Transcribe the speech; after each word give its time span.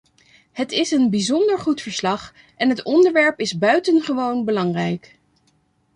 Het 0.51 0.71
is 0.71 0.91
een 0.91 1.09
bijzonder 1.09 1.59
goed 1.59 1.81
verslag 1.81 2.33
en 2.55 2.69
het 2.69 2.83
onderwerp 2.83 3.39
is 3.39 3.57
buitengewoon 3.57 4.45
belangrijk. 4.45 5.15